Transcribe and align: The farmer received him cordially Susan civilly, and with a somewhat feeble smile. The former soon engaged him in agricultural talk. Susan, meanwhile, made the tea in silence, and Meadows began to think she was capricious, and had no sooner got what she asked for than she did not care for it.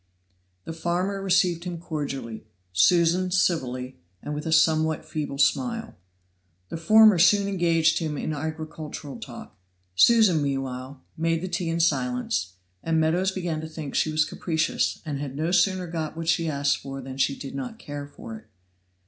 The 0.63 0.73
farmer 0.73 1.21
received 1.21 1.63
him 1.63 1.77
cordially 1.77 2.47
Susan 2.73 3.29
civilly, 3.29 3.99
and 4.23 4.33
with 4.33 4.47
a 4.47 4.51
somewhat 4.51 5.05
feeble 5.05 5.37
smile. 5.37 5.93
The 6.69 6.77
former 6.77 7.19
soon 7.19 7.47
engaged 7.47 7.99
him 7.99 8.17
in 8.17 8.33
agricultural 8.33 9.19
talk. 9.19 9.55
Susan, 9.93 10.41
meanwhile, 10.41 11.03
made 11.15 11.43
the 11.43 11.47
tea 11.47 11.69
in 11.69 11.79
silence, 11.79 12.53
and 12.81 12.99
Meadows 12.99 13.29
began 13.29 13.61
to 13.61 13.69
think 13.69 13.93
she 13.93 14.11
was 14.11 14.25
capricious, 14.25 15.03
and 15.05 15.19
had 15.19 15.35
no 15.35 15.51
sooner 15.51 15.85
got 15.85 16.17
what 16.17 16.27
she 16.27 16.49
asked 16.49 16.77
for 16.79 16.99
than 16.99 17.17
she 17.19 17.37
did 17.37 17.53
not 17.53 17.77
care 17.77 18.07
for 18.07 18.35
it. 18.39 18.47